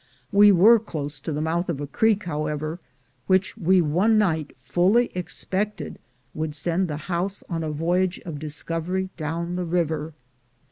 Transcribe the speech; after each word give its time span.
We 0.31 0.51
were 0.51 0.79
close 0.79 1.19
to 1.19 1.31
the 1.31 1.41
mouth 1.41 1.69
of 1.69 1.79
a 1.79 1.85
creek, 1.85 2.23
how 2.23 2.47
ever, 2.47 2.79
which 3.27 3.55
we 3.55 3.81
one 3.83 4.17
night 4.17 4.57
fully 4.63 5.11
expected 5.13 5.99
would 6.33 6.55
send 6.55 6.89
tiie 6.89 6.97
house 7.01 7.43
on 7.47 7.63
a 7.63 7.69
voyage 7.69 8.17
of 8.25 8.39
discovery 8.39 9.09
down 9.15 9.57
the 9.57 9.63
river. 9.63 10.13